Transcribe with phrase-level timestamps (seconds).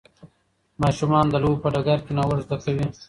[0.83, 2.85] ماشومان د لوبو په ډګر کې نوښت زده کوي.